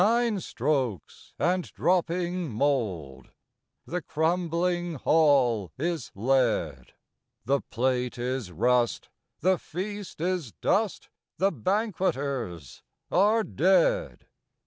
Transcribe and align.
Nine 0.01 0.39
strokes; 0.39 1.35
and, 1.37 1.71
dropping 1.73 2.49
mold, 2.49 3.29
The 3.85 4.01
crumbling 4.01 4.95
Hall 4.95 5.71
is 5.77 6.11
lead; 6.15 6.93
The 7.45 7.61
plate 7.69 8.17
is 8.17 8.51
rust; 8.51 9.09
the 9.41 9.59
feast 9.59 10.19
is 10.19 10.53
dust; 10.53 11.09
The 11.37 11.51
banqueters 11.51 12.81
are 13.11 13.43
dead. 13.43 14.25